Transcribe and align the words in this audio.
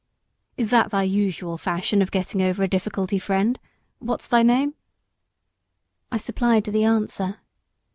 "Is 0.57 0.71
that 0.71 0.89
thy 0.89 1.03
usual 1.03 1.59
fashion 1.59 2.01
of 2.01 2.09
getting 2.09 2.41
over 2.41 2.63
a 2.63 2.67
difficulty, 2.67 3.19
friend 3.19 3.59
what's 3.99 4.27
thy 4.27 4.41
name?" 4.41 4.73
I 6.11 6.17
supplied 6.17 6.63
the 6.63 6.83
answer. 6.83 7.37